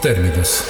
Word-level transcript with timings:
Terminus 0.00 0.62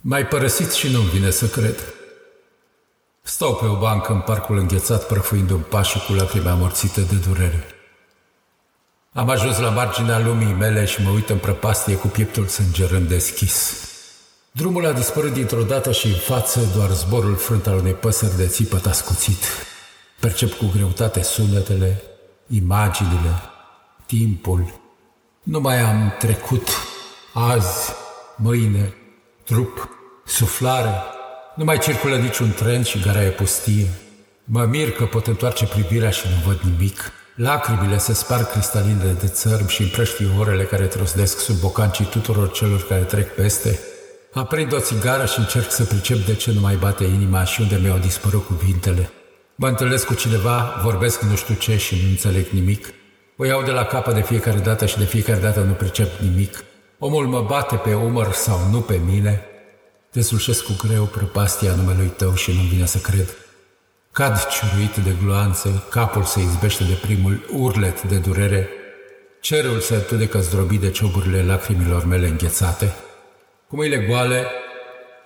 Mai 0.00 0.26
părăsit 0.26 0.72
și 0.72 0.88
nu-mi 0.88 1.08
vine 1.08 1.30
să 1.30 1.46
cred. 1.46 1.94
Stau 3.22 3.54
pe 3.54 3.64
o 3.64 3.78
bancă 3.78 4.12
în 4.12 4.20
parcul 4.20 4.58
înghețat, 4.58 5.06
prăfuind 5.06 5.50
un 5.50 5.60
pașul 5.60 6.00
cu 6.06 6.12
lacrime 6.12 6.48
amorțite 6.48 7.00
de 7.00 7.14
durere. 7.28 7.66
Am 9.12 9.28
ajuns 9.28 9.58
la 9.58 9.70
marginea 9.70 10.18
lumii 10.18 10.52
mele 10.52 10.84
și 10.84 11.02
mă 11.02 11.10
uit 11.10 11.28
în 11.28 11.38
prăpastie 11.38 11.94
cu 11.94 12.06
pieptul 12.06 12.46
sângerând 12.46 13.08
deschis. 13.08 13.88
Drumul 14.50 14.86
a 14.86 14.92
dispărut 14.92 15.32
dintr-o 15.32 15.62
dată 15.62 15.92
și 15.92 16.06
în 16.06 16.14
față 16.14 16.60
doar 16.74 16.90
zborul 16.90 17.36
frânt 17.36 17.66
al 17.66 17.76
unei 17.76 17.94
păsări 17.94 18.36
de 18.36 18.46
țipăt 18.46 18.86
ascuțit. 18.86 19.44
Percep 20.20 20.52
cu 20.52 20.70
greutate 20.74 21.22
sunetele, 21.22 22.02
imaginile, 22.46 23.56
timpul. 24.08 24.80
Nu 25.42 25.60
mai 25.60 25.80
am 25.80 26.14
trecut, 26.18 26.68
azi, 27.32 27.92
mâine, 28.36 28.94
trup, 29.44 29.88
suflare. 30.26 30.94
Nu 31.54 31.64
mai 31.64 31.78
circulă 31.78 32.16
niciun 32.16 32.50
tren 32.50 32.82
și 32.82 33.00
gara 33.00 33.22
e 33.22 33.28
pustie. 33.28 33.88
Mă 34.44 34.64
mir 34.64 34.92
că 34.92 35.04
pot 35.04 35.26
întoarce 35.26 35.66
privirea 35.66 36.10
și 36.10 36.26
nu 36.28 36.50
văd 36.50 36.60
nimic. 36.60 37.12
Lacrimile 37.34 37.98
se 37.98 38.12
sparg 38.12 38.50
cristaline 38.50 39.16
de 39.20 39.26
țărm 39.26 39.66
și 39.66 39.82
împrăștiu 39.82 40.28
orele 40.38 40.64
care 40.64 40.86
trosdesc 40.86 41.38
sub 41.38 41.56
bocancii 41.56 42.04
tuturor 42.04 42.50
celor 42.50 42.86
care 42.86 43.02
trec 43.02 43.34
peste. 43.34 43.78
Aprind 44.32 44.72
o 44.72 44.80
țigară 44.80 45.26
și 45.26 45.38
încerc 45.38 45.70
să 45.70 45.84
pricep 45.84 46.26
de 46.26 46.34
ce 46.34 46.52
nu 46.52 46.60
mai 46.60 46.76
bate 46.76 47.04
inima 47.04 47.44
și 47.44 47.60
unde 47.60 47.78
mi-au 47.82 47.98
dispărut 47.98 48.46
cuvintele. 48.46 49.10
Mă 49.54 49.68
întâlnesc 49.68 50.06
cu 50.06 50.14
cineva, 50.14 50.80
vorbesc 50.82 51.22
nu 51.22 51.36
știu 51.36 51.54
ce 51.54 51.76
și 51.76 51.94
nu 52.02 52.08
înțeleg 52.08 52.46
nimic. 52.48 52.92
O 53.40 53.44
iau 53.44 53.62
de 53.62 53.70
la 53.70 53.84
capă 53.84 54.12
de 54.12 54.22
fiecare 54.22 54.58
dată 54.58 54.86
și 54.86 54.98
de 54.98 55.04
fiecare 55.04 55.40
dată 55.40 55.60
nu 55.60 55.72
pricep 55.72 56.20
nimic. 56.20 56.64
Omul 56.98 57.26
mă 57.26 57.42
bate 57.42 57.76
pe 57.76 57.94
umăr 57.94 58.32
sau 58.32 58.58
nu 58.70 58.80
pe 58.80 59.00
mine. 59.06 59.44
Deslușesc 60.12 60.64
cu 60.64 60.86
greu 60.86 61.04
prăpastia 61.04 61.74
numelui 61.74 62.06
tău 62.06 62.34
și 62.34 62.52
nu 62.52 62.60
vine 62.60 62.86
să 62.86 62.98
cred. 62.98 63.36
Cad 64.12 64.46
ciuruit 64.46 64.96
de 64.96 65.16
gloanțe, 65.22 65.82
capul 65.90 66.22
se 66.22 66.40
izbește 66.40 66.84
de 66.84 66.98
primul 67.02 67.46
urlet 67.52 68.02
de 68.02 68.16
durere, 68.16 68.68
cerul 69.40 69.80
se 69.80 69.94
întunecă 69.94 70.40
zdrobit 70.40 70.80
de 70.80 70.90
cioburile 70.90 71.42
lacrimilor 71.42 72.04
mele 72.04 72.28
înghețate. 72.28 72.94
Cu 73.68 73.76
mâinile 73.76 74.04
goale 74.06 74.46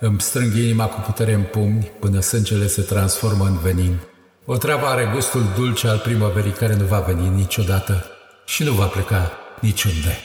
îmi 0.00 0.20
strâng 0.20 0.54
inima 0.54 0.86
cu 0.86 1.00
putere 1.00 1.32
în 1.32 1.42
pumni 1.42 1.90
până 1.98 2.20
sângele 2.20 2.66
se 2.66 2.82
transformă 2.82 3.44
în 3.44 3.58
venin. 3.58 3.98
O 4.44 4.56
travă 4.56 4.86
are 4.86 5.10
gustul 5.14 5.42
dulce 5.56 5.88
al 5.88 5.98
primăverii 5.98 6.52
care 6.52 6.74
nu 6.74 6.84
va 6.84 7.00
veni 7.00 7.28
niciodată 7.28 8.04
și 8.44 8.62
nu 8.62 8.72
va 8.72 8.86
pleca 8.86 9.32
niciunde. 9.60 10.18